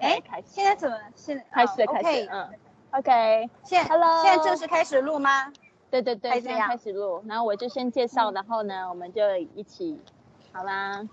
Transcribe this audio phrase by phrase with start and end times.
[0.00, 0.22] 哎。
[0.44, 0.96] 现在怎么？
[1.14, 2.28] 现开始开始。
[2.32, 2.50] 嗯
[2.92, 3.50] ，OK。
[3.62, 4.22] 现 Hello。
[4.22, 5.52] 现在正式开始录吗？
[5.90, 7.22] 对对对，现在开始录。
[7.26, 10.00] 然后我就先介绍，然后呢，我们就一起，
[10.52, 11.08] 好吗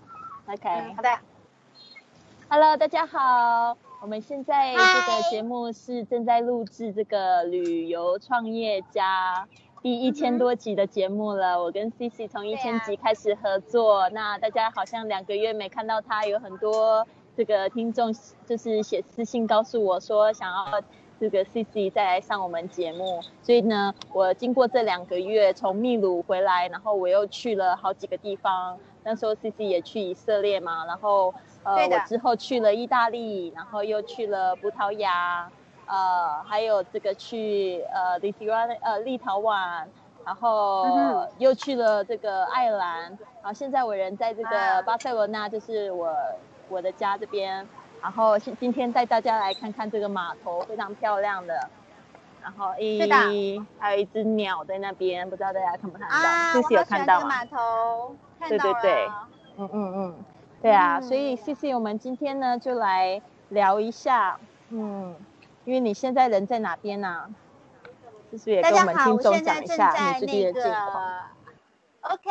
[0.48, 0.94] ？OK。
[0.96, 1.18] 好的。
[2.48, 3.76] Hello，大家好。
[4.00, 9.48] 我们现在这个节目是正在录制这个旅游创业家
[9.80, 11.62] 第一千多集的节目了。
[11.62, 17.06] 我跟 CC 从一千集开始合作，那大家好像两个月没看到他，有很多。
[17.36, 18.12] 这个听众
[18.46, 20.80] 就是写私信告诉我说想要
[21.18, 28.78] 这个 C C 再来上我们节目，所以呢，我经过这两个月从秘鲁回来，然后我又去了好几个地方。
[29.04, 35.50] 那时候 C C 也去以色列嘛，然后呃，我之后去了意大利，然后又去了葡萄牙，
[35.86, 39.84] 呃，还有这个去呃立陶宛呃立陶宛，
[40.24, 43.02] 然后又去了这个爱尔兰，
[43.42, 46.14] 然后现在我人在这个巴塞罗那，就是我。
[46.68, 47.66] 我的家这边，
[48.02, 51.68] 然后今今天带大家来看看这个码头，非常漂亮的。
[52.42, 53.00] 然后，一，
[53.78, 56.14] 还有一只鸟在那边，不知道大家看不看到？
[56.14, 58.14] 啊，我有看到吗码头，
[58.46, 59.08] 对对对，
[59.56, 60.14] 嗯嗯嗯，
[60.60, 64.38] 对啊，所以谢谢我们今天呢就来聊一下，
[64.68, 65.16] 嗯，
[65.64, 67.34] 因为你现在人在哪边呢？
[68.30, 71.30] 是不是也跟我们听众讲一下你这边的近况
[72.02, 72.30] ？OK。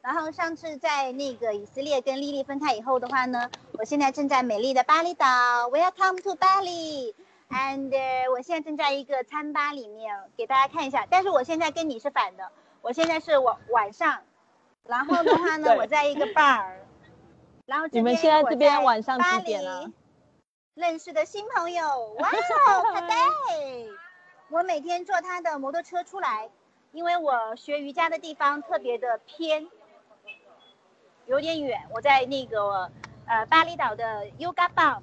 [0.00, 5.26] 然后上次在那个以色列跟丽丽分开以后的话呢，我现在正在美丽的巴厘岛
[5.70, 7.92] ，Welcome to Bali，and
[8.32, 14.22] 我现在正在一个餐吧里面给大家看一下，但是我现在跟你是反的，我现在是晚晚上，
[14.84, 16.64] 然后的话呢， 我在一个 bar，
[17.66, 19.90] 然后你们现在这边晚上几点了？
[20.74, 23.12] 认识的新朋友，哇，好的，
[24.48, 26.48] 我每天坐他的摩托车出来，
[26.92, 29.68] 因为我学瑜伽的地方特别的偏。
[31.28, 32.90] 有点远，我在那个
[33.26, 34.98] 呃巴厘岛的 Yoga Bar。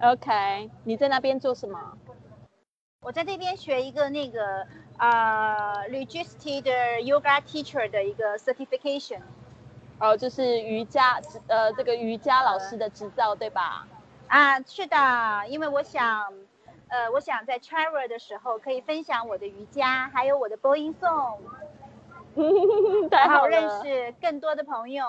[0.00, 1.96] OK，你在那边做什么？
[3.02, 4.66] 我在这边学一个那个
[4.98, 6.64] 呃 Registered
[7.04, 9.20] Yoga Teacher 的一个 Certification。
[10.00, 13.86] 哦，就是瑜伽呃这个瑜伽老师的执照对吧？
[14.26, 16.32] 啊，是的，因为我想
[16.88, 21.38] 呃我想在 Travel 的时候可以分享我的瑜伽，还有我的播音颂。
[23.10, 25.04] 太好认识更多的朋友，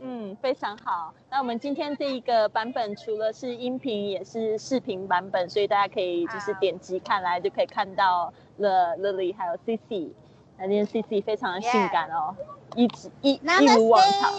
[0.00, 1.12] 嗯，非常好。
[1.30, 9.54] 那我们今天这一个版本，除了是音频，也是视频版本，所以大家可以就是点击看来就可以看到了 Lily 还有。
[10.56, 12.32] 那今天 Cici 非常的性感哦，
[12.76, 14.32] 一直一一如往常。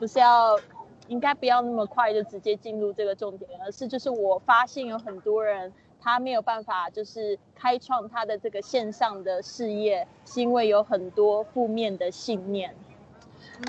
[0.00, 0.58] 不是要
[1.06, 12.74] 应该不要那么快就直接进入这个重点，而是就是我发现有很多人他没有办法就是开创他的这个线上的事业，是因为有很多负面的信念。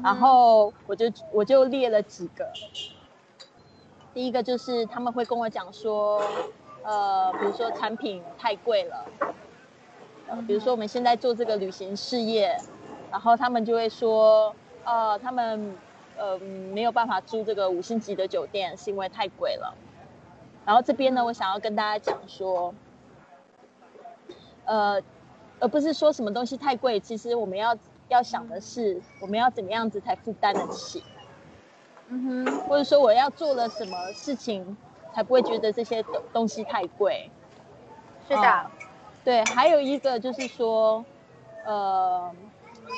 [0.02, 2.52] 然后我就我就列了几个。
[4.14, 6.22] 第一个就是他们会跟我讲说，
[6.84, 9.06] 呃，比如说产品太贵了，
[10.28, 12.58] 呃，比如说我们现在做这个旅行事业，
[13.10, 15.76] 然后他们就会说，呃，他们
[16.18, 19.74] 呃没有办法租这个五星级的酒店，是因为太贵了。
[20.66, 22.74] 然后这边呢，我想要跟大家讲说，
[24.66, 25.02] 呃，
[25.60, 27.78] 而不是说什么东西太贵，其实我们要
[28.10, 31.02] 要想的是，我们要怎么样子才负担得起。
[32.12, 34.78] 嗯哼，或者说我要做了什么事情，
[35.14, 37.32] 才不会觉得这些东东西太贵？
[38.28, 38.72] 是的，
[39.24, 39.46] 对。
[39.46, 41.06] 还有一个就是说，
[41.64, 42.36] 呃，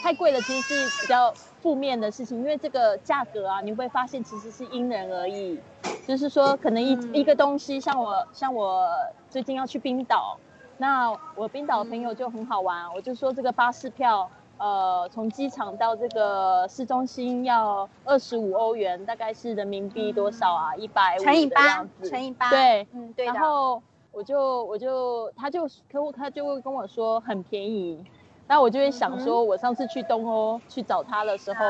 [0.01, 5.63] 太贵了其实是比较负面的事情，因为这个价格啊，你会发现其实是因人而异。
[6.05, 8.89] 就是说，可能一一个东西，像我像我
[9.29, 10.41] 最近要去冰岛，
[10.77, 14.31] 那我冰岛的朋友就很好玩，我就说这个巴士票。
[14.59, 20.75] 呃，从机场到这个市中心要二十五欧元，大概是人民币多少啊？
[20.75, 22.49] 一百五乘以八，乘以八。
[22.49, 28.05] 对，嗯，对然后我就我就他就客户他就会跟我说很便宜，
[28.47, 31.65] 那我就会想说，我上次去东欧去找他的时候，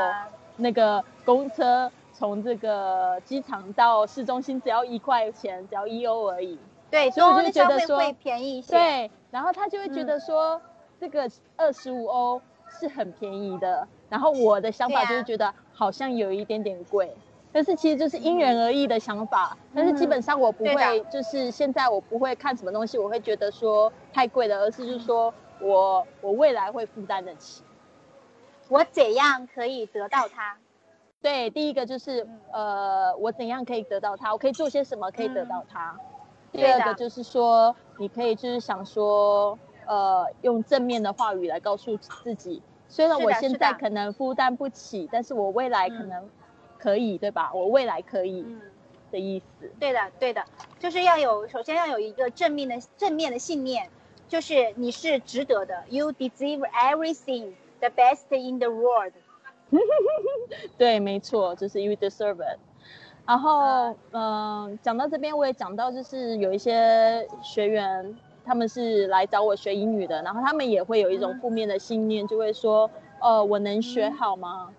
[0.58, 6.60] 那个公车从这个机场到市中心只要一块钱，只要一欧而已。
[6.92, 8.74] 对，所以我就觉得说会便宜一些。
[8.74, 10.62] 对，然后他就会觉得说
[11.00, 11.28] 这个
[11.58, 12.42] 二十五欧。
[12.80, 17.16] 是很便宜的，然后我的想法就是觉得好像有一点点贵，
[17.52, 19.58] 但是其实就是因人而异的想法。
[19.74, 27.64] 但是基本上我不会，就是现在我不会看什么东西，我会觉得说太贵了，而是就是说我我未来会负担得起。
[28.70, 30.58] 我怎样可以得到它？
[31.22, 34.34] 对，第一个就是呃，我怎样可以得到它？
[34.34, 35.96] 我可以做些什么可以得到它？
[36.52, 46.30] 第二个就是说，你可以就是想说，呃，用正面的话语来告诉自己，虽然我现在可能负担不起，但是我未来可能
[46.78, 47.52] 可以，对吧？
[47.54, 48.46] 我未来可以
[49.12, 49.72] 的意思。
[49.80, 50.44] 对的，对的，
[50.80, 53.88] 就是要有，首先要有一个正面的正面的信念，
[54.28, 59.14] 就是你是值得的，You deserve everything the best in the world。
[60.78, 62.60] 对，没错，就是 you deserve it。
[63.26, 68.16] 然后，嗯，讲到这边，我也讲到，就是有一些学员，
[68.46, 74.70] 他们是来找我学英语的，然后他们也会有一种负面的信念，就会说，呃，我能学好吗？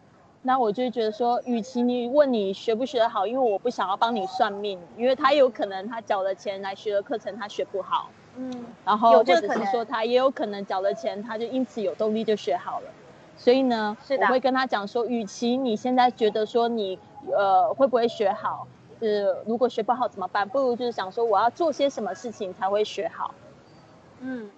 [0.43, 12.91] 那我就觉得说，与其你问你学不学得好，因为我不想要帮你算命，因为他有可能他缴了钱来学的课程他学不好，嗯，然后或者是说他也有可能缴了钱，他就因此有动力就学好了。
[13.39, 16.99] 所以呢，我会跟他讲说，与其你现在觉得说你
[17.35, 18.67] 呃会不会学好，
[19.01, 20.47] 是如果学不好怎么办？
[20.47, 23.35] 不如就是想说我要做些什么事情才会学好。
[24.21, 24.51] 嗯，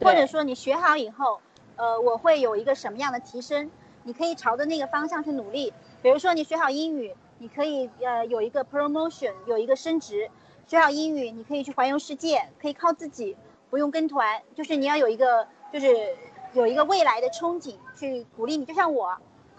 [0.00, 1.40] 或者说你学好以后，
[1.76, 3.70] 呃，我会有一个什么样的提升？
[4.02, 5.72] 你可以朝着那个方向去努力。
[6.02, 10.30] 比如说你学好英语，你可以呃有一个 promotion，有一个升职。
[10.66, 13.36] 学好英语，你可以去环游世界，可以靠自己，
[13.70, 14.42] 不用跟团。
[14.54, 16.16] 就是你要有一个就是。
[16.52, 19.16] 有一个未来的憧憬去鼓励你，就像我，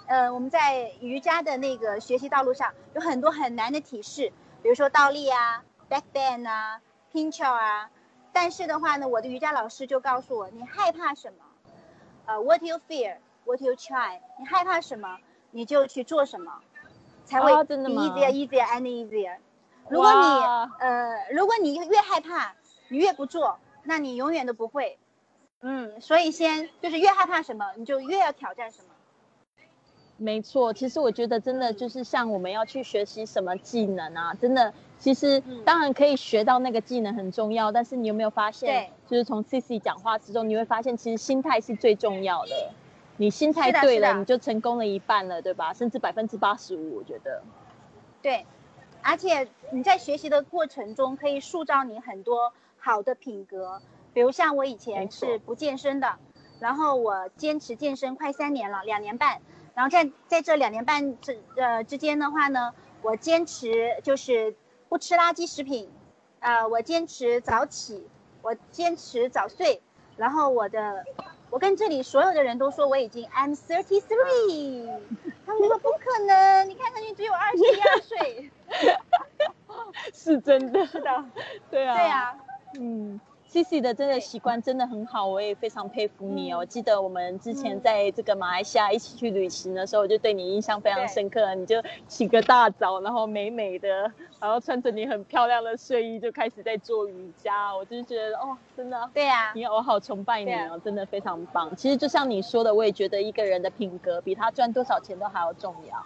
[0.07, 6.81] 呃，我们在瑜伽的那个学习道路上有很多很难的体式，比如说倒立啊、back bend 啊、
[7.13, 7.89] pinch 啊，
[8.33, 11.45] 但是的话呢，我的瑜伽老师就告诉我，你害怕什么？
[12.25, 15.17] 呃，what you fear，what you try，你害怕什么，
[15.51, 16.59] 你就去做什么，
[17.25, 19.37] 才会 easier easier and easier。
[19.89, 20.25] 如果你
[20.79, 22.53] 呃，如果你越害怕，
[22.87, 24.97] 你越不做，那你永远都不会。
[25.61, 28.89] 嗯，所以先就是越害怕什么，你就越要挑战什么。
[30.21, 42.71] 没错，其实我觉得真的就是像我们要去学习什么技能啊，真的，其实当然可以学到那个技能很重要，但是你有没有发现，就是从 C C 讲话之中，你会发现其实心态是最重要的。
[43.17, 45.73] 你心态对了，你就成功了一半了，对吧？
[45.73, 47.41] 甚至百分之八十五，我觉得。
[48.21, 48.45] 对，
[49.01, 53.81] 而且你在学习的过程中可以塑造你很多好的品格。
[54.13, 56.15] 比如像我以前是不健身的，
[56.59, 59.41] 然后我坚持健身快三年了，两年半。
[59.73, 64.55] 然后在在这两年半之呃之间的话呢，我坚持就是
[64.89, 65.89] 不吃垃圾食品，
[66.39, 68.07] 呃，我坚持早起，
[68.41, 69.81] 我坚持早睡。
[70.17, 71.05] 然后我的，
[71.49, 74.87] 我跟这里所有的人都说我已经 I'm thirty three，
[75.45, 78.51] 他们说不可能，你看上去只有二十一二岁。
[80.13, 81.25] 是真的，是的，
[81.71, 82.35] 对啊，对啊，
[82.79, 83.19] 嗯。
[83.51, 86.59] C C 的真的习惯真的很好，我也非常佩服你哦。
[86.59, 91.53] 我记得我们之前在这个马来西亚一起去旅行的时候，我就对你印象非常深刻。
[91.55, 94.09] 你就起个大早，然后美美的，
[94.39, 97.75] 然后穿着你很漂亮的睡衣就开始在做瑜伽。
[97.75, 101.75] 我就觉得哦，真的，对呀，你我好崇拜你哦，真的非常棒。
[101.75, 106.01] 其实就像你说的，我也觉得一个人的品格比他赚多少钱都还要重要。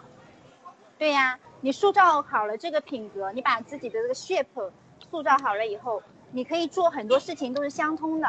[0.97, 4.71] 对呀，你塑造好了这个品格，你把自己的这个 shape
[5.11, 6.01] 塑造好了以后。
[6.31, 8.27] 你可以做很多事情都是相通的，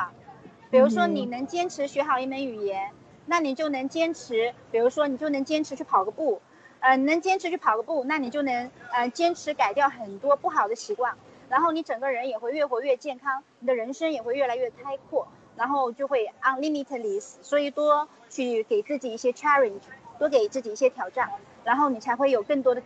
[0.71, 2.93] 比如说你能坚持学好一门语言，
[3.27, 6.41] 那你就能坚持，比如说你就能坚持去跑个步，
[6.81, 11.17] 呃，能坚持去跑个步，那你就能呃坚持改掉很多不好的习惯，
[11.49, 15.27] 然后你整个人也会越活越健康，你的人生也会越来越开阔，
[15.57, 19.81] 然后就会 unlimitless，所以多去给自己一些 challenge，
[20.19, 21.31] 多给自己一些挑战，
[21.65, 22.83] 然后你才会有更多的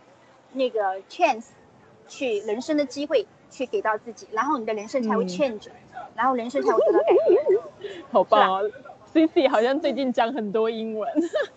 [0.53, 1.49] 那个 chance，
[2.07, 3.27] 去人生的机会。
[3.51, 5.67] 去给到自己，然后你的人生才会 change，
[6.15, 8.01] 然后人生才会得到改变。
[8.11, 8.71] 好棒哦
[9.05, 11.07] ！C C 好像最近讲很多英文，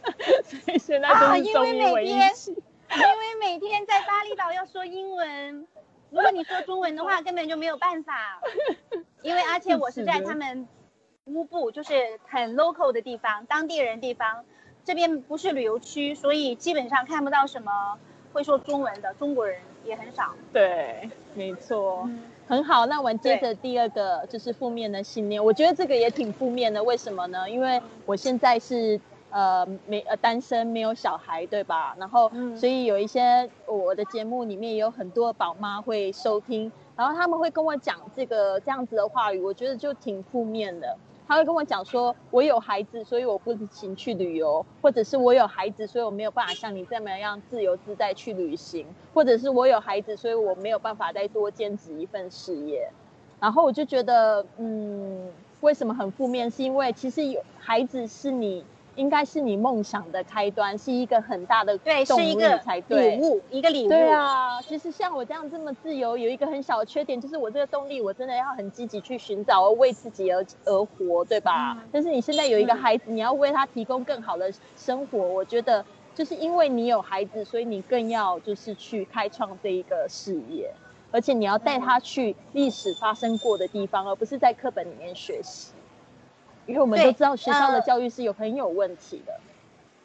[0.44, 2.50] 所以现在都是中英文一起。
[2.50, 5.66] 因为每天在巴厘岛要说英文，
[6.10, 8.40] 如果你说中文的话，根本就没有办法。
[9.22, 10.68] 因为而且我是在他们
[11.24, 11.94] 乌布，就是
[12.28, 14.44] 很 local 的地方，当地人地方，
[14.84, 17.98] 这边不是旅游区，所以基本上看不到什么
[18.32, 19.60] 会说中文的中国人。
[19.84, 22.08] 也很少，对，没错，
[22.46, 22.86] 很好。
[22.86, 26.82] 那我们接着第二个就是负面的信念，我觉得这个也挺负面的。
[26.82, 27.48] 为什么呢？
[27.48, 29.00] 因为我现在是
[29.30, 31.94] 呃没呃单身，没有小孩，对吧？
[31.98, 40.96] 然后所以有一些我的节目里面也有很多宝妈会收听，然后他们会跟我讲这个这样子的话语，我觉得就挺负面的。
[41.26, 52.90] 他会跟我讲说，我有孩子，所以我不行去旅游，或者是我有孩子，所以我没有办法像你这么样自由自在去旅行，或者是我有孩子，所以我没有办法再多兼职一份事业。
[53.40, 56.50] 然后我就觉得，嗯，为什么很负面？
[56.50, 58.64] 是因为其实有孩子是你
[58.96, 63.22] 应该是你梦想的开端，是一个很大的对，是一个才对礼。
[63.22, 63.88] 物，一个礼物。
[63.88, 71.74] 对啊，其实像我这样这么自由，有一个很小的缺点，就是我这个动力，我真的要很积极去寻找，为自己而而活，对吧？
[71.76, 75.84] 嗯但是你现在有一个嗯孩子，你要为他提供更好的生活，我觉得
[76.14, 80.72] 就是因为你有孩子，所以你更要就是去开创这一个事业，
[81.10, 85.72] 而且你要带他去历史发生过的地方，而不是在课本里面学习。
[86.66, 89.40] 因为我们都知道学校的呃教育是有很有问题的。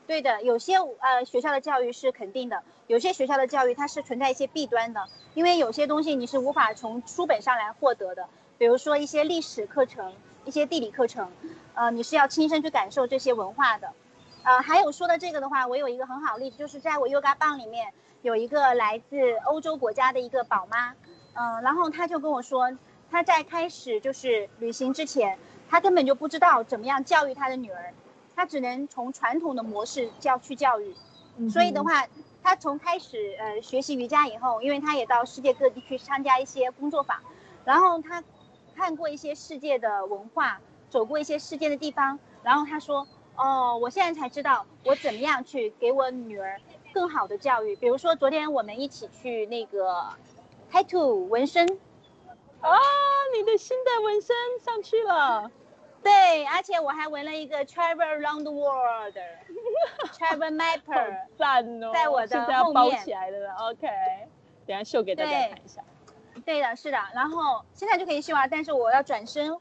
[0.07, 10.11] 对的，有些呃学校的教育是肯定的，有些学校的教育它是存在一些弊端的，因为有些东西你是无法从书本上来获得的，比如说一些历史课程、
[10.45, 11.31] 一些地理课程，
[11.75, 13.93] 呃，你是要亲身去感受这些文化的。
[14.41, 20.95] 呃，还有说的这个的话，我有一个很好的例子，就是在我 Yoga 棒里面有一个来自欧洲国家的一个宝妈，
[21.33, 22.71] 嗯、然后她就跟我说，
[23.11, 25.37] 她在开始就是旅行之前，
[25.69, 27.93] 她根本就不知道怎么样教育他的女儿，
[28.35, 30.95] 他只能从传统的模式教去教育。
[31.49, 32.05] 所以的话，
[32.43, 37.17] 他从开始呃学习瑜伽以后，因为他也到世界各地去参加一些工作坊，
[37.63, 38.23] 然后他
[38.75, 40.59] 看过一些世界的文化，
[40.89, 46.59] 走过一些世界的地方，然后他说，哦，我现在才知道我怎么样去给我女儿
[46.93, 47.75] 更好的教育。
[47.75, 50.09] 比如说昨天我们一起去那个
[50.71, 51.79] tattoo 纹身，
[52.61, 52.79] 啊，
[53.35, 55.51] 你的新的纹身上去了。
[56.01, 61.27] 对，而且我还纹了一个 travel around the world，travel mapper。
[61.37, 63.87] 赞哦，在我的现在要包后面起来了，OK，
[64.65, 65.83] 等下秀给大家对看一下，
[66.45, 66.97] 对的，是的。
[67.13, 69.57] 然后现在就可以秀啊，但是我要转身，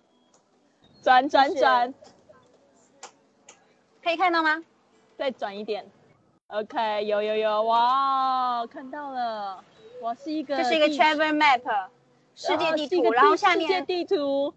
[1.03, 1.93] 转转转，
[4.03, 4.63] 可以看到吗？
[5.17, 5.91] 再转一点
[6.47, 9.65] ，OK，有有有，哇，看到了，
[10.01, 11.89] 我，是一个这是一个 travel map，
[12.39, 14.55] 世界地图，然后下面世界地图，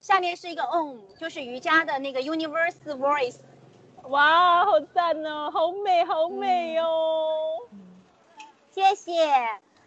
[0.00, 3.36] 下面是一个 Om，就是瑜伽的那个 Universe Voice。
[4.08, 7.68] 哇，好赞哦，好美好美哦，
[8.72, 9.12] 谢谢。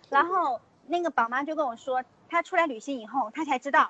[0.09, 3.89] 然后那个宝妈就跟我说，她出来旅行以后，她才知道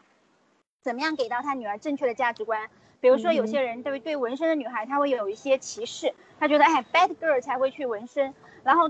[0.81, 2.71] 怎么样给到她女儿正确的价值观。
[3.01, 8.33] 比如说，有些人对对纹身的女孩，她会有一些歧视，她觉得哎，bad girl 才会去纹身。
[8.63, 8.89] 然后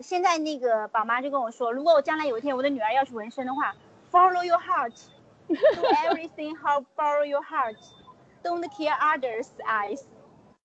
[0.00, 3.76] 现在那个宝妈就跟我说，如果我将来有一天我的女儿要去纹身的话
[4.12, 5.56] ，follow your heart，do
[6.06, 10.02] everything how follow your heart，don't care others' eyes。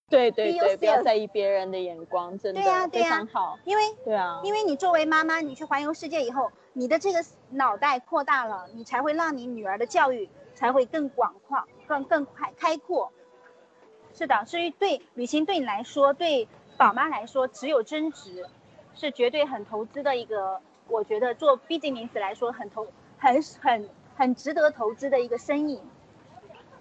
[0.10, 13.12] 对对对，不要在意别人的眼光，真的非常好，因为对啊，因为你作为妈妈，你去环游世界以后，你的这个脑袋扩大了，你才会让你女儿的教育才会更广阔、更更开开阔。
[14.14, 18.48] 是的，所以对旅行对你来说，对宝妈来说，只有增值，
[18.96, 25.80] 是绝对很投资的一个，我觉得做 business 来说很投很很很值得投资的一个生意。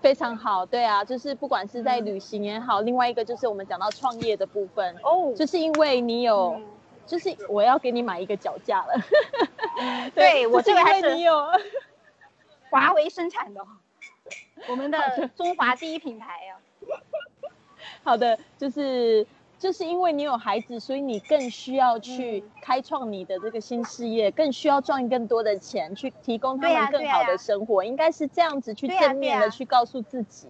[0.02, 2.07] 非常好，对啊，就是不管是在嗯。
[2.07, 5.33] 旅行也好，另外一个就是我们讲到创业的部分，哦。
[5.35, 6.66] 就是因为你有，嗯。
[7.07, 8.95] 就是我要给你买一个脚架了，
[10.14, 11.47] 对我这个还是你有，
[12.71, 13.64] 华为生产的，
[14.69, 16.57] 我们的中华第一品牌啊呀、
[18.02, 19.25] 好的，就是
[19.59, 30.49] 就是因为你有孩子，所以你更需要去嗯开创你的这个新事业，更需要赚更多的钱，去提供他们更好的生活，应该是这样子去正面的去告诉自己，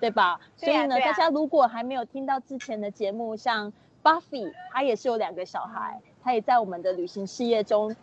[0.00, 0.40] 对吧？
[0.56, 3.72] 所以呢，大家如果还没有听到之前的节目，像
[4.02, 7.94] Buffy，他也是有两个小孩，他也在我们的旅行事业中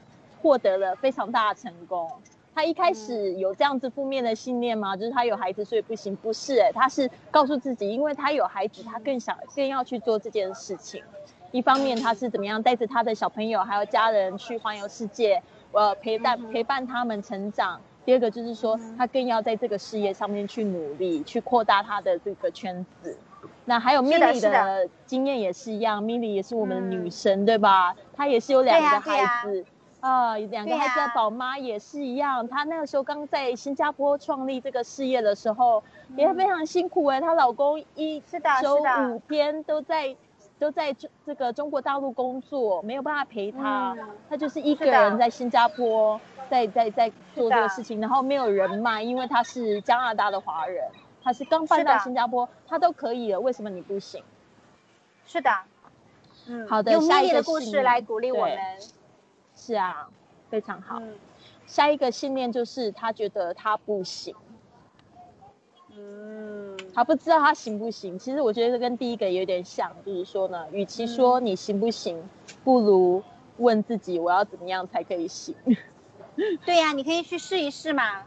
[0.41, 2.09] 获得了非常大的成功。
[2.55, 4.95] 他一开始有这样子负面的信念吗？
[4.95, 6.15] 就是他有孩子所以不行？
[6.15, 11.03] 不是、欸，他是告诉自己，因为他有孩子，他更想更要去做这件事情。
[11.51, 15.43] 一方面他是怎么样带着他的小朋友还有家人去环游世界，
[15.73, 17.81] 呃，陪伴陪伴他们成长。
[18.05, 23.17] 第二个就是说他更要在这个事业上面去努力，去扩大他的这个圈子。
[23.65, 27.95] 那还有 Milly 的的经验也是一样，Milly 也是我们的女嗯神，对吧？
[28.15, 29.61] 她也是有两个孩子。
[29.61, 29.74] 啊，
[30.49, 32.47] 两个孩子的宝妈也是一样。
[32.47, 35.83] 她那个时候刚在新加坡创立这个事业的时候，
[36.15, 38.21] 也非常辛苦哎、她老公一
[38.61, 38.77] 周
[39.09, 40.15] 五天都在
[40.59, 43.95] 都在中这个中国大陆工作，没有办法陪她。
[43.97, 46.19] 嗯她就是一个人在新加坡
[46.49, 50.83] 在在在做这个事情，然后没有人脉，因为她是加拿大的华人，
[51.23, 54.23] 她是刚搬到新加坡，她都可以了，为什么你不行？
[55.25, 55.49] 是的，
[56.47, 58.57] 嗯，好的用下一个蜜莉的故事来鼓励我们。
[59.65, 60.07] 是啊，
[60.49, 60.97] 非常好。
[60.99, 61.15] 嗯
[61.65, 64.35] 下一个信念就是他觉得他不行，
[65.97, 68.19] 嗯，他不知道他行不行。
[68.19, 72.23] 其实我觉得跟第一个有点像，就是说呢，与其说你行不行，
[72.63, 73.23] 不如
[73.57, 75.55] 问自己我要怎么样才可以行。
[76.67, 78.23] 对呀、你可以去试一试嘛。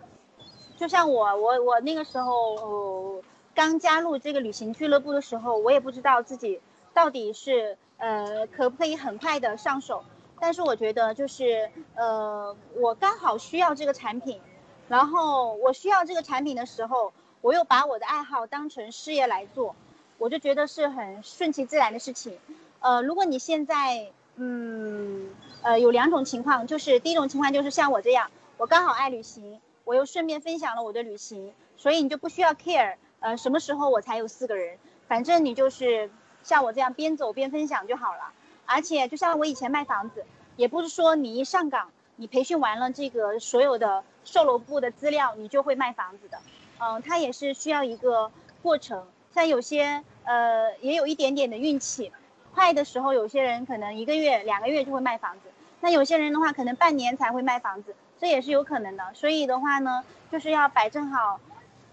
[0.77, 3.23] 就像我，我我那个时候、呃
[3.55, 6.61] 刚加入这个旅行俱乐部的时候，我也不知道自己
[6.93, 10.03] 到底是呃可不可以很快的上手。
[10.41, 14.41] 但是我觉得就是呃，我刚好需要这个产品，
[14.89, 19.75] 然后我需要这个产品的时候，我又把我的爱好当成事业来做，
[20.19, 22.39] 我就觉得是很顺其自然的事情。
[22.81, 25.29] 呃，如果你现在嗯
[25.63, 34.79] 呃有两种情况，就是第一种情况就是像我这样，我刚好爱旅行，我又顺便分享了我的旅行，所以你就不需要 care 呃什么时候我才有四个人，
[35.09, 36.11] 反正你就是
[36.45, 38.33] 像我这样边走边分享就好了。
[38.71, 40.23] 而且就像我以前卖房子，
[40.57, 46.39] 也不是说你一上岗，你培训完了这个所有的售楼部的资料，你就会卖房子的。
[46.79, 48.31] 嗯，它也是需要一个
[48.63, 49.07] 过程。
[49.33, 52.13] 像有些呃也有一点点的运气，
[52.53, 55.49] 快的时候有些人可能一个月、两个月就会卖房子，
[55.81, 59.05] 那有些人的话可能半年才会卖房子，这也是有可能的。
[59.15, 61.41] 所以的话呢，就是要摆正好，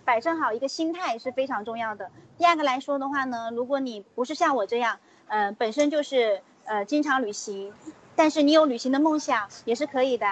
[0.03, 2.12] 摆正好一个心态是非常重要的。
[2.38, 6.41] 第二个来说的话呢，如果你不是像我这样，嗯，本身就是。
[6.65, 7.72] 呃，经常旅行，
[8.15, 10.25] 但是你有旅行的梦想也是可以的。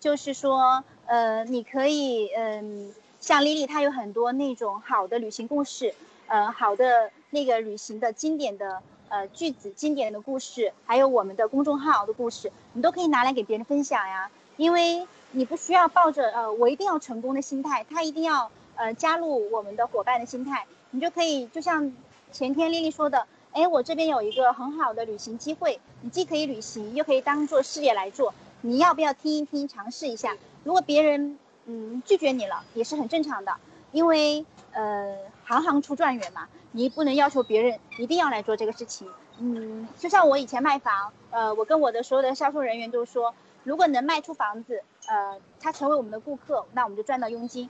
[0.00, 5.92] 就是说，呃，你可以，嗯，像丽丽，她有很多那种好的旅行故事，
[6.28, 14.30] 呃，好的那个旅行的经典的呃句子、经典的故事，还有我们的公众号的故事，你都可以拿来给别人分享呀。
[14.56, 21.92] 因为你不需要抱着呃我一定要成功的心态，他一定要呃加入我们的伙伴的心态，你就可以就像
[22.30, 23.26] 前天丽丽说的。
[23.58, 30.36] 哎，我这边有一个很好的旅行机会，你既可以旅行，又可以当做事业来做，你要不要听一听，尝试一下？
[30.62, 31.36] 如果别人
[31.66, 33.56] 嗯拒绝你了，也是很正常的，
[33.90, 35.12] 因为呃
[35.44, 39.08] 行行出状元嘛，你不能要求别人一定要来做这个事情。
[39.40, 43.34] 嗯，就像我以前卖房，呃，我跟我的所有的销售人员都说，
[43.64, 47.68] 如果能卖出房子，呃，他成为我们的顾客，那我们就赚到佣金，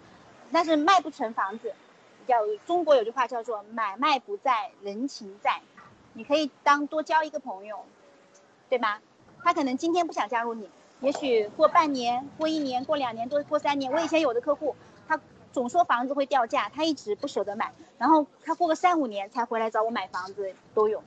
[0.52, 1.72] 但是卖不成房子，
[2.26, 5.62] 叫中国有句话叫做买卖不在人情在。
[6.18, 7.78] 你可以当多交一个朋友，
[8.68, 9.00] 对吧？
[9.44, 10.68] 他可能今天不想加入你，
[11.00, 13.92] 也许过半年、过一年、过两年、多过三年。
[13.92, 14.74] 我以前有的客户，
[15.06, 15.20] 他
[15.52, 21.04] 总说房子会掉价，他一直不舍得买，然后他过个三五年才回来找我买房子都有。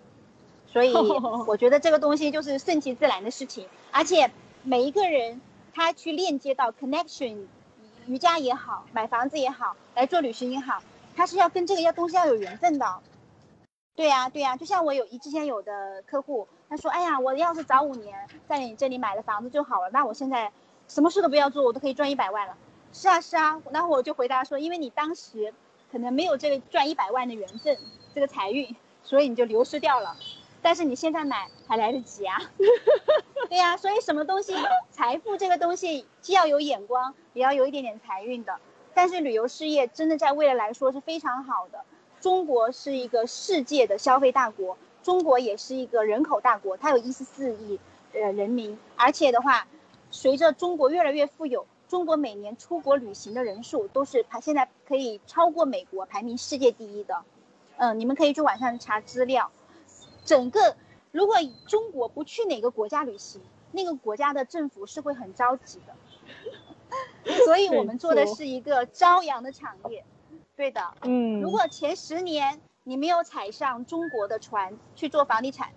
[0.66, 0.94] 所以
[1.46, 4.32] 我觉得这个东西就是顺其自然的事情，而且
[4.64, 5.42] 每一个人
[5.74, 7.48] 他去链接到 connection，
[8.08, 10.82] 瑜伽也好，买房子也好，来做旅行也好，
[11.18, 12.86] 他是要跟这个要东西要有缘分的。
[14.02, 20.52] 对呀，对呀，就像我有一之前有的客户，他说，哎呀，我要是早五年在你这里买了房子就好了，那我现在
[20.88, 22.58] 什么事都不要做，我都可以赚一百万了。
[22.92, 25.54] 是啊，是啊，然后我就回答说，因为你当时
[25.92, 27.78] 可能没有这个赚一百万的缘分，
[28.16, 30.18] 这个财运，所以你就流失掉了。
[30.64, 32.42] 但是你现在买还来得及啊。
[33.50, 34.56] 对呀，所以什么东西，
[34.90, 38.58] 财富这个东西既要有眼光，也要有一点点财运的。
[38.96, 41.86] 但是旅游事业真的在未来来说是非常好的。
[42.22, 47.80] 中国是一个世界的消费大国，中国也是一个人口大国，它有一十四亿
[48.14, 49.68] 呃人民，而且的话，
[50.12, 57.24] 随着中国越来越富有，中国每年出国旅行的人数都是排现在可以超过美国，排名世界第一的。
[57.78, 59.52] 嗯，你们可以去网上查资料，
[60.24, 60.76] 整个
[61.12, 65.96] 如果中国不去哪个国家旅行，那个国家的政府是会很着急的。
[67.46, 70.04] 所以我们做的是一个朝阳的产业。
[70.62, 75.70] 对的，嗯，如果前十年你没有踩上中国的船去做房地产，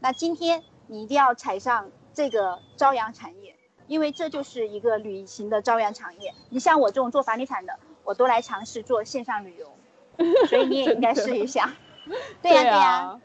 [0.00, 3.54] 那今天你一定要踩上这个朝阳产业，
[3.86, 6.32] 因为这就是一个旅行的朝阳产业。
[6.48, 9.70] 你像我这种做房地产的，我都来尝试做线上旅游，
[10.48, 11.74] 所以你也应该试一下。
[12.40, 13.20] 对呀，对呀，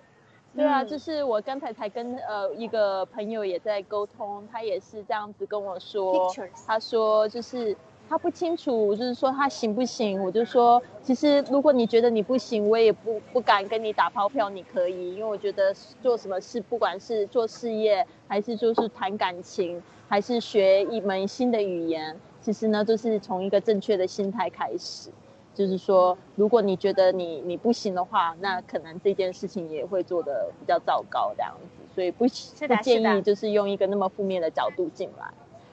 [0.53, 6.29] 对啊，就是我刚才才跟呃一个朋友也在沟通，他也是这样子跟我说，
[6.67, 7.77] 他说就是。
[8.07, 10.23] 他不清楚，就是说他行不行？
[10.23, 25.09] 我就说，其实如果你觉得你不行，我也不不敢跟你打包票，你可以，因为我觉得做什么事，不管是做事业，还是就是谈感情，还是学一门新的语言，其实呢，都是从一个正确的心态开始。
[25.55, 35.25] 就是说，如果你觉得你你不行的话，那可能这件事情也会做的比较糟糕这样子，所以不不建议就是用一个那么负面的角度进来。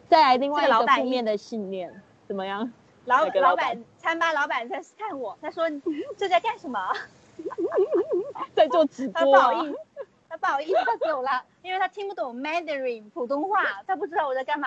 [0.09, 1.93] 再来另外一个负面的信念。
[2.33, 2.73] 怎么样？
[3.05, 5.69] 老老板餐吧老板在看我，他说
[6.17, 6.81] 这在干什么？
[8.57, 9.21] 在做直播。
[9.21, 9.77] 他不好意思，
[10.31, 14.67] 他不好意思，他走了，因为他听不懂 Mandarin 普通话，他不知道我在干嘛。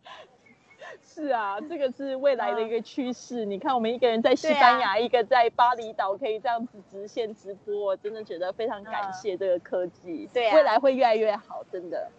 [1.02, 3.46] 是啊，这个是未来的一个趋势。
[3.46, 10.28] 你看，我们一个人在西班牙，一个在巴厘岛，可以这样子直线直播，我真的觉得非常感谢这个科技。
[10.30, 12.10] 对，未来会越来越好，真的。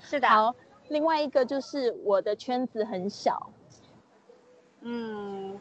[0.00, 0.26] 是的。
[0.26, 0.54] 好，
[0.88, 3.50] 另外一个就是我的圈子很小。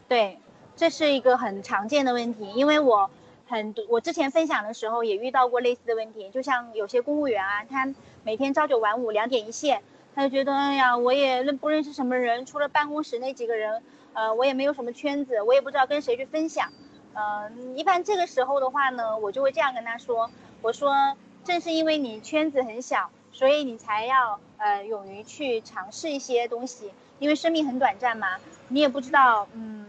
[0.08, 0.39] 对，
[0.76, 3.10] 这是一个很常见的问题，因为我
[3.48, 7.93] 很多我之前分享的时候也遇到过类似的问题，就像有些公务员啊，他
[8.24, 9.82] 每天朝九晚五，两点一线，
[10.15, 16.72] 他就觉得哎呀，我也认不认识什么人，除了办公室那几个人，呃，我也没有什么圈子，我也不知道跟谁去分享。
[17.13, 20.30] 嗯，一般这个时候的话呢，我就会这样跟他说
[20.62, 29.87] ：“我说，正是因为你圈子很小，所以你才要呃勇于去尝试一些东西，因为生命很短暂嘛，你也不知道，嗯，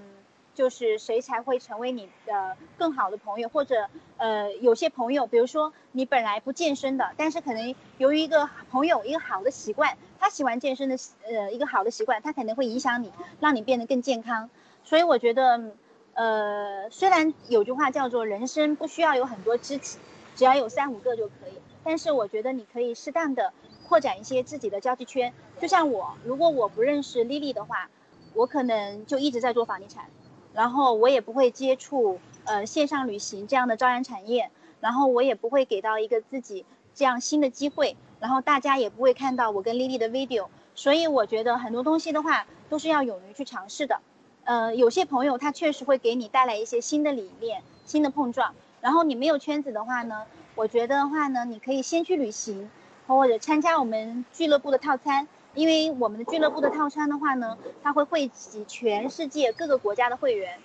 [0.58, 10.96] 就是谁才会成为你的更好的朋友，或者呃有些朋友，比如说你本来不健身的，但是可能由于一个朋友一个好的习惯，他喜欢健身的
[11.28, 14.50] 呃一个好的习惯，他可能会影响你，让你变得更健康，
[14.82, 15.70] 所以我觉得。”
[16.18, 20.00] 呃，虽然有句话叫做“人生不需要有很多知己，
[20.34, 21.52] 只要有三五个就可以”，
[21.84, 23.52] 但是我觉得你可以适当的
[23.88, 25.32] 扩展一些自己的交际圈。
[25.60, 27.88] 就像我，如果我不认识丽丽的话，
[28.34, 30.10] 我可能就一直在做房地产，
[30.54, 40.46] 然后我也不会接触呃线上旅行这样的朝阳产业，然后我也不会给到一个自己这样新的机会，然后大家也不会看到我跟丽丽的 video。
[40.74, 44.00] 所以我觉得很多东西的话，都是要勇于去尝试的。
[44.44, 48.54] 呃，有些朋友他确实会给你带来一些新的理念、新的碰撞。
[48.80, 52.70] 然后你没有圈子的话呢，我觉得的话呢，你可以先去旅行，
[53.06, 55.26] 或者参加我们俱乐部的套餐。
[55.58, 60.56] 因为我们的俱乐部的套餐的话呢，它会汇集全世界各个国家的会员，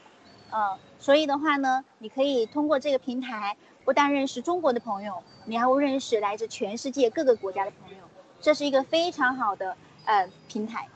[0.52, 7.98] 呃，所以的话呢，你可以通过这个平台，不但认识中国的朋友，你还会认识来自全世界各个国家的朋友。
[8.40, 9.76] 这是一个非常好的
[10.06, 10.88] 呃平台。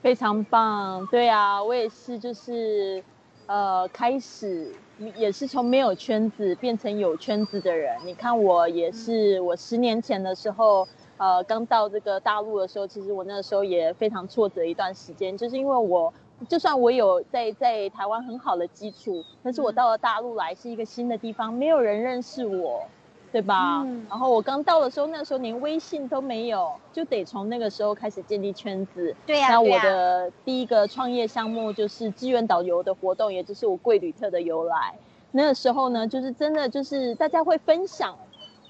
[0.00, 3.02] 非常棒，对啊，我也是，就是，
[3.46, 4.72] 呃，开始
[5.16, 7.98] 也是从没有圈子变成有圈子的人。
[8.04, 10.86] 你看我也是，我十年前的时候，
[11.22, 16.12] 呃，刚到这个大陆的时候，其实我那个时候也非常挫折一段时间，就是因为我
[16.48, 22.82] 就算我有在在台湾很好的基础，但是我到了大陆来是一个新的地方，没有人认识我。
[23.30, 23.82] 对吧？
[24.10, 29.16] 然后我刚到的时候，那时候连微信都没有，就得从那个时候开始建立圈子。
[29.24, 29.48] 对呀。
[29.48, 34.94] 那我的第一个创业项目就是志愿导游的活动，也就是我贵旅特的由来。
[35.30, 38.14] 那个时候呢，就是真的就是大家会分享，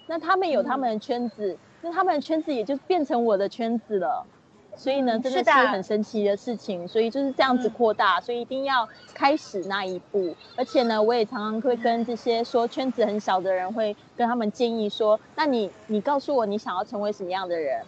[0.06, 4.26] 那他们有他们的圈子，那他们的圈子也就变成我的圈子了。
[4.74, 10.34] 所以呢，真的是很神奇的事情，所以就是这样子扩大，所以一定要开始那一步。
[10.56, 17.84] 而且呢，我也常常会跟这些说圈子很小的人，会跟他们建议说：，那你你告诉我你想要成为什么样的人？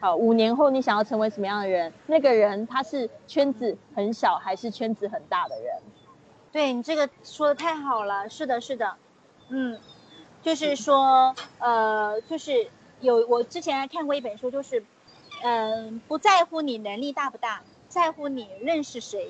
[0.00, 1.92] 好，五年后你想要成为什么样的人？
[2.06, 5.76] 那个人他是圈子很小还是圈子很大的人？
[6.50, 8.94] 对你这个说的太好了，是的，是的，
[9.50, 9.78] 嗯，
[10.42, 12.68] 就是说，呃，就是
[13.02, 14.82] 有我之前还看过一本书，就是。
[15.44, 19.28] 嗯，不在乎你能力大不大，在乎你认识谁。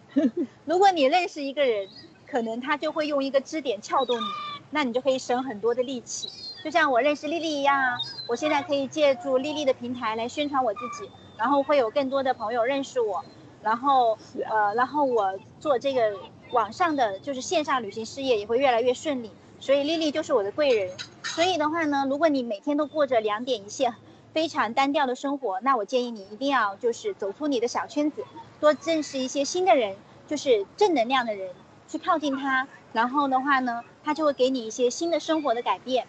[0.66, 1.88] 如果你认识一个人，
[2.26, 4.26] 可能他就会用一个支点撬动你，
[4.68, 6.28] 那你就可以省很多的力气。
[6.62, 7.96] 就像我认识丽丽一样啊，
[8.28, 13.24] 我现在可以借助丽丽的平台来宣传我自己，然后会有更多的朋友认识我，
[13.62, 16.14] 然后呃，然后我做这个
[16.50, 19.30] 网上的就是线上旅行事业也会越来越顺利。
[19.60, 20.94] 所以丽丽就是我的贵人。
[21.22, 23.94] 所以的话呢，如果你每天都过着两点一线。
[24.32, 28.24] 非常单调的生活，那我建议你一定要就是走出你的小圈子，
[28.60, 29.94] 多认识一些新的人，
[30.26, 31.54] 就是正能量的人，
[31.86, 36.06] 去靠近他，然后的话呢，他就会给你一些新的生活的改变。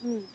[0.00, 0.26] 嗯，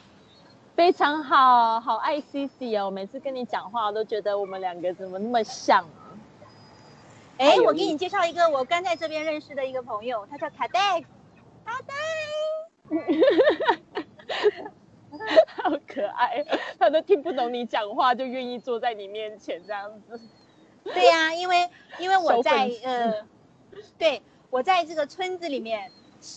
[0.75, 6.13] 非常好，好爱 C C 哦，我每次跟你讲话，我都觉得我们两个怎么那么像啊？
[7.39, 11.01] 哎，我给你介绍一个我刚在这边认识的一个朋友，他叫卡戴，
[11.65, 11.95] 卡戴。
[15.47, 16.45] 好可爱，
[16.77, 20.19] 他都听不懂你讲话，就愿意坐在你面前这样子。
[20.83, 23.25] 对呀，因为因为我在呃，
[23.97, 25.91] 对我在这个村子里面，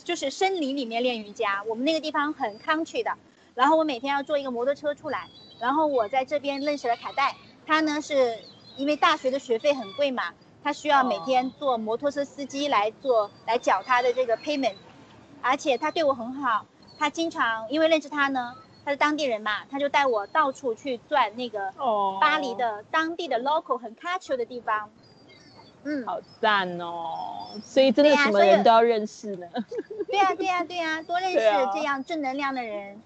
[0.05, 1.63] 就是森林里面练瑜伽。
[1.65, 3.11] 我们那个地方很 country 的，
[3.55, 7.35] 然后我每天要坐一个摩托车出来，然后我在这边认识了凯戴，
[7.67, 8.39] 他呢是
[8.77, 14.77] 因为大学的学费很贵嘛，他需要每天坐摩托车司机来做来缴他的这个 payment，
[15.43, 16.65] 而且他对我很好，
[16.99, 18.55] 他经常因为认识他呢。
[18.85, 21.71] 他是当地人嘛，他就带我到处去转那个
[22.23, 24.89] 巴黎的当地的 local 很 culture 的地方。
[25.85, 27.61] 嗯，好赞哦！
[27.63, 29.47] 所以真的什么人都要认识呢。
[30.09, 31.39] 对呀，对呀，对呀，多认识
[31.75, 32.99] 这样正能量的人，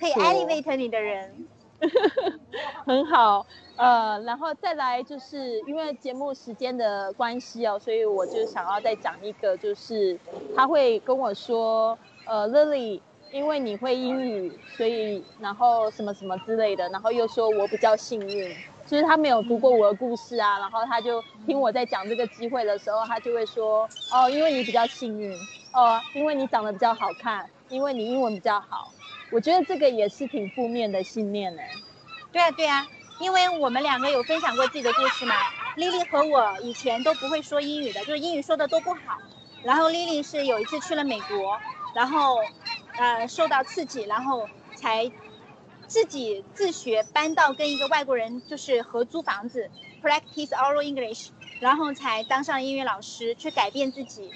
[0.00, 1.46] 可以 elevate 你的人。
[2.84, 10.18] 很好，呃，然后再来就是因为节目时间的关系哦，所以我就想要再讲一个，就是
[10.56, 11.96] 他会跟我说，
[12.26, 13.00] 呃，Lily。
[13.32, 25.36] 因为你会英语，所以然后什么什么之类的，然后又说我比较幸运，就是他没有读过我的故事啊，然后他就听我在讲这个机会的时候，他就会说，哦，因为你比较幸运，
[25.72, 28.92] 哦，因为你长得比较好看，因为你英文比较好。
[29.32, 31.62] 我觉得这个也是挺负面的信念呢。
[32.30, 32.86] 对啊，对啊，
[33.18, 35.34] 因为我们两个有分享过自己的故事嘛。
[35.74, 39.18] 丽丽和我以前都不会说英语的，就是英语说的都不好。
[39.64, 41.58] 然后丽丽是有一次去了美国，
[41.96, 42.36] 然后，
[42.98, 45.10] 呃，受到刺激，然后才
[45.86, 49.70] 自己自学搬到跟一个外国人就是合租房子
[50.02, 54.30] ，practice oral English，然后才当上英语老师，去改变自己。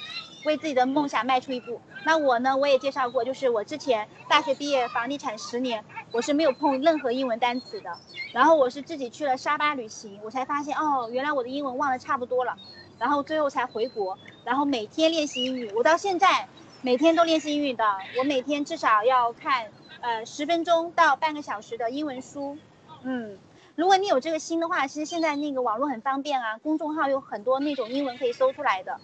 [0.46, 1.82] 为自己的梦想迈出一步。
[2.06, 2.56] 那我呢？
[2.56, 7.94] 我也介绍过，就是我之前大学毕业，房地产十年，我是没有碰任何英文单词的。
[8.32, 12.56] 然后我是自己去了沙巴旅行，我才发现哦，原来我的英文忘得差不多了。
[12.98, 15.70] 然后最后才回国，然后每天练习英语。
[15.74, 16.48] 我到现在
[16.82, 17.84] 每天都练习英语的，
[18.18, 19.66] 我每天至少要看
[20.00, 22.56] 呃十分钟到半个小时的英文书。
[23.02, 23.38] 嗯，
[23.74, 28.98] 如果你有这个心的话，其实现在那个网络很方便啊，公众号有很多那种英文可以搜出来的。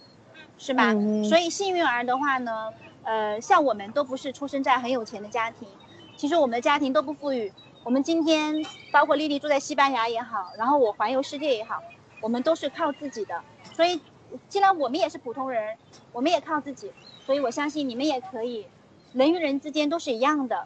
[0.57, 0.91] 是吧？
[1.29, 5.67] 所以幸运儿的话呢，呃，像我们都不是出生在很有钱的家庭，
[6.15, 7.53] 其实我们的家庭都不富裕。
[7.83, 11.83] 我们今天包括丽丽住在西班牙也好，然后我环游世界也好，
[12.21, 13.39] 我们都是靠自己的。
[13.75, 14.01] 所以，
[14.49, 15.77] 既然我们也是普通人，
[16.11, 16.91] 我们也靠自己，
[17.27, 18.65] 所以我相信你们也可以，
[19.13, 20.65] 人与人之间都是一样的，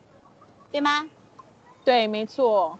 [0.71, 1.09] 对吗？
[1.83, 2.79] 对，没错。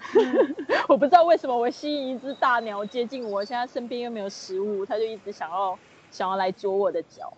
[0.88, 5.78] 我不知道为什么我吸引一只大鸟接近我，现在身边又没有食物，它就一直想要。
[6.10, 7.30] 想要来啄我的脚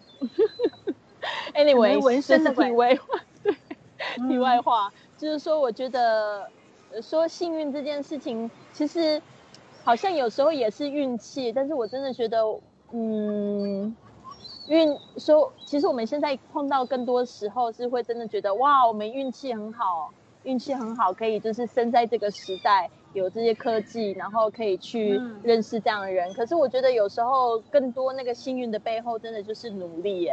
[1.55, 3.53] ，Anyway，纹身的 题外话，对，
[4.29, 6.49] 题外话就是说，我觉得
[7.03, 9.21] 说幸运这件事情，其实
[9.83, 12.39] 好像有时候也是运气，但是我真的觉得，
[12.93, 13.97] 嗯，
[14.71, 20.11] 运说，其实我们现在碰到更多时候是会真的觉得，哇，我们运气很好，
[20.45, 22.89] 运气很好，可以就是生在这个时代。
[23.13, 26.33] 有这些科技，然后可以去认识这样的人。
[26.33, 30.33] 可是我觉得有时候更多那个幸运的背后，真的就是努力耶。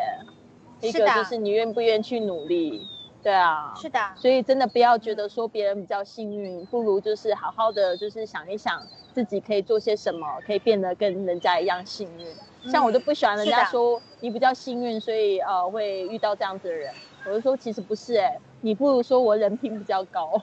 [0.81, 2.87] 一个就是你愿不愿意去努力，
[3.23, 3.73] 对啊。
[3.75, 3.99] 是的。
[4.15, 8.81] 所以真的不要觉得说别人比较幸运，不如就是好好的就是想一想
[9.13, 12.71] 自己可以做些什么，可以变得跟人家一样幸运。
[12.71, 16.93] 像我就不喜欢人家说你比较幸运，所以呃会遇到这样子的人。
[17.25, 20.41] 我就说其实不是哎，你不如说我人品比较高。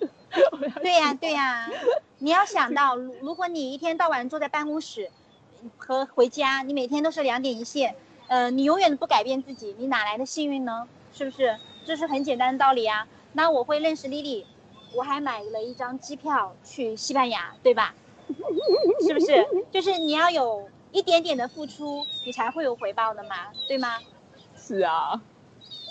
[0.82, 1.68] 对呀，对呀，
[2.18, 5.10] 你要想到，如果你一天到晚坐在办公室
[5.76, 7.94] 和回家，你每天都是两点一线，
[8.28, 10.88] 呃，你永远不改变自己，你哪来的幸运呢？
[11.12, 11.54] 是不是？
[11.84, 13.06] 这是很简单的道理啊。
[13.32, 14.46] 那我会认识丽丽，
[14.94, 17.94] 我还买了一张机票去西班牙，对吧？
[19.06, 19.46] 是不是？
[19.70, 23.36] 就是你要有一点点的付出，你才会有回报的嘛，
[23.68, 23.98] 对吗？
[24.56, 25.20] 是啊，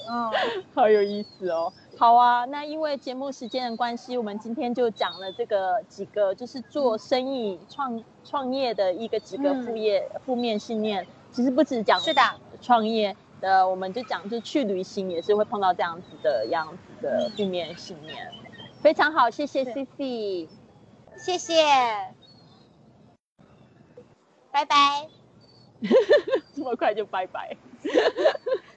[0.10, 0.32] 嗯，
[0.74, 1.72] 好有意思哦。
[1.98, 11.06] 好啊，那因为节目时间的关系，我们今天就讲了这个几个，就是做生意、创创业的一个几个副业负面信念。
[11.32, 12.22] 其实不止讲是的
[12.62, 18.32] 创业的，我们就讲就去旅行也是会碰到这样子的样子的负面信念。
[18.82, 20.48] 非常好，谢谢 C C，
[21.18, 21.54] 谢谢，
[24.52, 25.08] 拜拜。
[26.56, 27.58] 这么快就拜拜？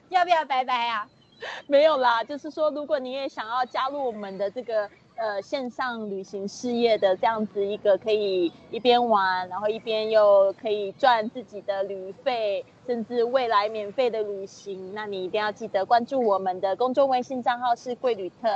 [0.08, 1.06] 要不要拜拜啊？
[1.66, 18.48] 没有啦，就是说，如果你也想要加入我们的这个呃线上旅行事业的这样子一个可以一边玩，然后一边又可以赚自己的旅费，甚至未来免费的旅行，那你一定要记得关注我们的公众微信账号是贵旅特，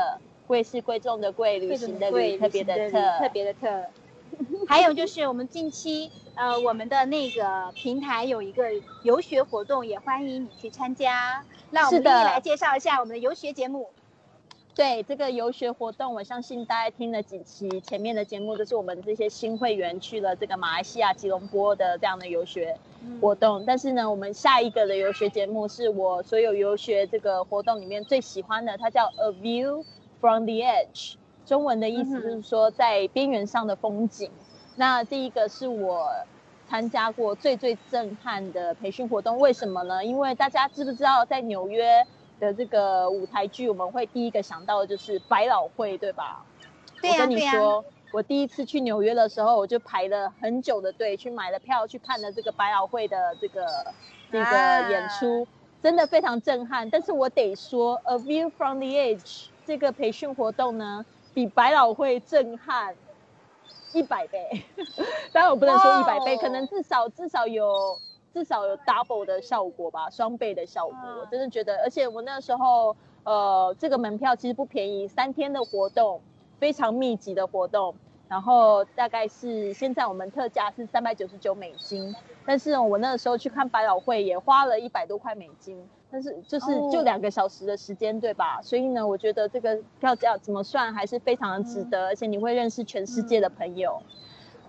[0.46, 3.84] 贵是贵重的贵，旅行的旅，特别的特，特别的特。
[4.68, 8.64] 还有就是我们近期呃我们的那个平台有一个
[9.02, 11.42] 游学活动，也欢迎你去参加。
[11.70, 13.88] 那我们来介绍一下我们的游学节目。
[14.78, 22.78] 对这个游学活动，我相信大家听了几期前面的节目，都是我们这些新会员去了这个马来西亚吉隆坡的这样的游学
[23.20, 23.64] 活动。
[23.66, 29.84] 但是呢，我们下一个的游学节目是我所有游学这个活动里面最喜欢的，它叫 A View
[30.20, 31.14] from the Edge。
[31.44, 34.30] 中文的意思就是说在边缘上的风景。
[34.76, 36.08] 那第一个是我。
[36.70, 40.04] 参加过最最震撼的培训活动，为什么呢？
[40.04, 42.06] 因为大家知不知道，在纽约
[42.40, 46.44] 的这个舞台剧，我们会第一个想到的就是百老汇，对吧？
[47.00, 53.66] 对呀，我跟你说，我第一次去纽约的时候，我就排了很久的队去买了票去看了这个百老汇的这个
[54.30, 55.46] 这个演出，
[55.82, 56.88] 真的非常震撼。
[56.88, 59.20] 但是我得说，《A View from the Edge》
[59.66, 62.94] 这个培训活动呢，比百老汇震撼。
[63.94, 64.46] 一百倍，
[65.32, 67.98] 当然我不能说一百倍，可能至少至少有
[68.32, 70.96] 至少有 double 的效果吧，双倍的效果。
[71.20, 76.20] 我真的觉得，而且我那时候，呃，这个门票其实不便宜，三天的活动，
[76.58, 77.94] 非常密集的活动，
[78.28, 82.14] 然后大概是现在我们特价是三百九十九美金，
[82.44, 88.60] 但是我那个时候去看百老汇也花了一百多块美金，但是就是就两个小时的时间，对吧？
[88.62, 94.02] 所以呢，我觉得这个票价怎么算还是非常的值得，而且你会认识全世界的朋友，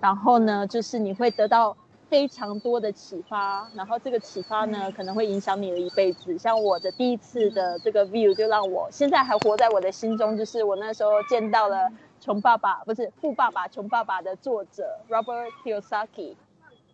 [0.02, 1.76] 然后呢，就是你会得到
[2.10, 6.38] 非常多的启发，然后这个启发呢可能会影响你的一辈子。
[6.38, 11.90] 像我的第一次的这个 view 就让我现在还活在我的心中，就是我那时候见到了。
[12.22, 16.36] 穷爸爸不是《富爸爸穷爸爸》的作者 Robert Kiyosaki，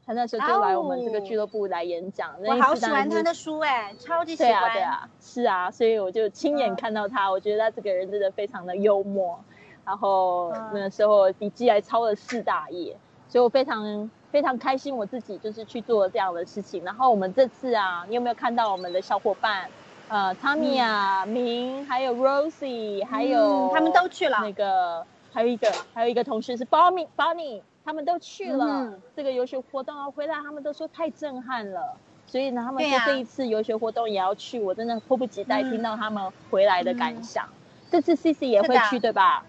[0.05, 2.35] 他那时候就来我们这个俱乐部来演讲。
[2.45, 4.51] 我好喜欢他的书哎，超级喜欢。
[4.51, 9.43] 对啊对啊，是啊，所以我就亲眼看到他，我觉得他这个人真的非常的幽默。
[9.83, 12.95] 然后那时候笔记还抄了四大页，
[13.27, 16.83] 所以我非常非常开心，我自己就是去做这样的事情。
[16.83, 19.69] 然后我们这次啊，你有没有看到我们的小伙伴？
[20.09, 25.05] 呃，Tommy 啊，明还有 Rosie，还有他们都去了那个。
[25.31, 31.95] 还有一个，还有一个同事是 Bonnie Bonnie，他们都去了这个游学活动啊，回来他们都说太震撼了，
[32.27, 37.47] 所以呢，他们说这一次游学活动也要去，我真的迫不及待听到他们回来的感想。
[37.89, 39.45] 这次 C C 也会去对吧？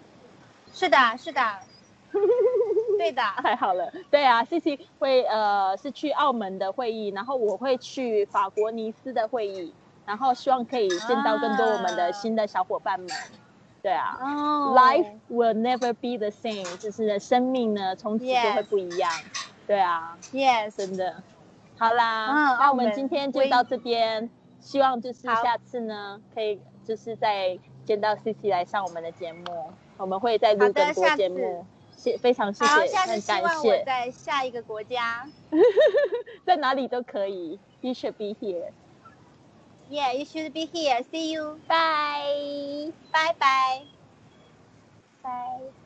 [0.72, 1.40] 是的，是的，
[2.98, 3.92] 对的， 太好了。
[4.11, 9.72] 对啊，C C 会呃是去澳门的会议，然后我会去法国尼斯的会议，
[10.04, 13.09] 然后希望可以见到更多我们的新的小伙伴们。
[13.82, 19.09] 对啊，Life will never be the same，就是生命呢从此就会不一样。
[19.66, 21.22] 对啊，Yes，真的。
[21.78, 24.28] 好啦，那我们今天就到这边，
[24.59, 29.44] 希望就是下次呢可以就是再见到 C C 来上我们的节目，
[29.98, 31.64] 我们会再录更多节目。
[32.06, 33.82] 谢，非常谢谢，很感谢。
[33.84, 35.26] 在下一个国家，
[36.44, 37.58] 在哪里都可以。
[37.80, 38.70] You should be here.
[39.90, 41.04] Yeah, you should be here.
[41.10, 41.58] See you.
[41.66, 42.92] Bye.
[43.12, 43.86] Bye bye.
[45.22, 45.86] Bye.